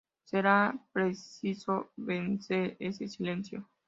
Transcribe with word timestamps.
Será 0.23 0.83
preciso 0.93 1.91
vencer 1.95 2.75
ese 2.79 3.07
silencio. 3.07 3.69